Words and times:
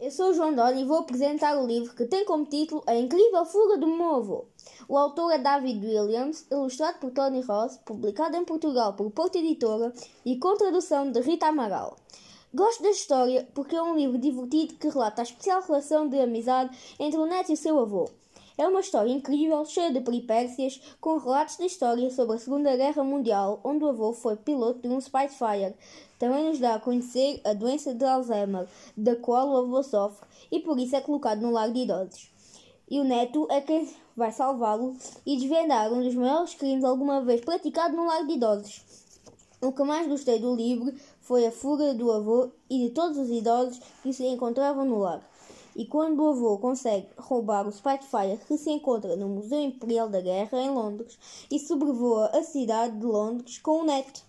eu 0.00 0.12
sou 0.12 0.30
o 0.30 0.32
João 0.32 0.54
Doni 0.54 0.82
e 0.82 0.84
vou 0.84 0.98
apresentar 0.98 1.58
o 1.58 1.66
livro 1.66 1.92
que 1.92 2.04
tem 2.04 2.24
como 2.24 2.44
título 2.44 2.84
A 2.86 2.94
Incrível 2.94 3.44
Fuga 3.44 3.76
do 3.76 3.86
Avô. 4.04 4.44
O 4.88 4.96
autor 4.96 5.32
é 5.32 5.38
David 5.38 5.84
Williams, 5.84 6.46
ilustrado 6.50 7.00
por 7.00 7.10
Tony 7.10 7.40
Ross, 7.40 7.78
publicado 7.84 8.36
em 8.36 8.44
Portugal 8.44 8.94
por 8.94 9.10
Porto 9.10 9.36
Editora 9.36 9.92
e 10.24 10.38
com 10.38 10.56
tradução 10.56 11.10
de 11.10 11.20
Rita 11.20 11.46
Amaral. 11.46 11.96
Gosto 12.54 12.82
da 12.84 12.90
história 12.90 13.48
porque 13.52 13.74
é 13.74 13.82
um 13.82 13.96
livro 13.96 14.18
divertido 14.18 14.74
que 14.74 14.88
relata 14.88 15.20
a 15.20 15.24
especial 15.24 15.62
relação 15.62 16.08
de 16.08 16.20
amizade 16.20 16.78
entre 17.00 17.18
o 17.18 17.26
neto 17.26 17.50
e 17.50 17.54
o 17.54 17.56
seu 17.56 17.78
avô. 17.80 18.08
É 18.58 18.66
uma 18.66 18.80
história 18.80 19.12
incrível, 19.12 19.64
cheia 19.64 19.92
de 19.92 20.00
peripécias, 20.00 20.80
com 21.00 21.16
relatos 21.16 21.56
de 21.58 21.66
história 21.66 22.10
sobre 22.10 22.34
a 22.34 22.38
Segunda 22.40 22.76
Guerra 22.76 23.04
Mundial, 23.04 23.60
onde 23.62 23.84
o 23.84 23.88
avô 23.88 24.12
foi 24.12 24.34
piloto 24.34 24.80
de 24.80 24.88
um 24.88 25.00
Spitfire. 25.00 25.76
Também 26.18 26.48
nos 26.48 26.58
dá 26.58 26.74
a 26.74 26.80
conhecer 26.80 27.40
a 27.44 27.52
doença 27.52 27.94
de 27.94 28.04
Alzheimer, 28.04 28.66
da 28.96 29.14
qual 29.14 29.48
o 29.48 29.56
avô 29.58 29.80
sofre, 29.84 30.26
e 30.50 30.58
por 30.58 30.76
isso 30.76 30.96
é 30.96 31.00
colocado 31.00 31.40
no 31.40 31.52
lar 31.52 31.70
de 31.70 31.82
idosos. 31.82 32.32
E 32.90 32.98
o 32.98 33.04
neto 33.04 33.46
é 33.48 33.60
quem 33.60 33.88
vai 34.16 34.32
salvá-lo 34.32 34.96
e 35.24 35.36
desvendar 35.36 35.92
um 35.92 36.02
dos 36.02 36.16
maiores 36.16 36.54
crimes 36.54 36.82
alguma 36.82 37.20
vez 37.20 37.40
praticado 37.40 37.94
no 37.94 38.06
lar 38.08 38.26
de 38.26 38.32
idosos. 38.32 38.82
O 39.62 39.70
que 39.70 39.84
mais 39.84 40.08
gostei 40.08 40.40
do 40.40 40.56
livro 40.56 40.92
foi 41.20 41.46
a 41.46 41.52
fuga 41.52 41.94
do 41.94 42.10
avô 42.10 42.50
e 42.68 42.88
de 42.88 42.90
todos 42.90 43.18
os 43.18 43.30
idosos 43.30 43.80
que 44.02 44.12
se 44.12 44.26
encontravam 44.26 44.84
no 44.84 44.98
lar. 44.98 45.22
E 45.78 45.86
quando 45.86 46.24
o 46.24 46.30
avô 46.30 46.58
consegue 46.58 47.06
roubar 47.16 47.64
o 47.64 47.70
Spitfire 47.70 48.44
que 48.48 48.58
se 48.58 48.68
encontra 48.68 49.14
no 49.14 49.28
Museu 49.28 49.60
Imperial 49.60 50.08
da 50.08 50.20
Guerra 50.20 50.60
em 50.60 50.70
Londres 50.70 51.16
e 51.48 51.56
sobrevoa 51.56 52.26
a 52.34 52.42
cidade 52.42 52.98
de 52.98 53.06
Londres 53.06 53.58
com 53.58 53.82
o 53.82 53.84
neto. 53.84 54.27